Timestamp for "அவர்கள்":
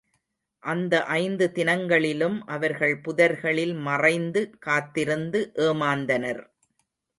2.45-2.95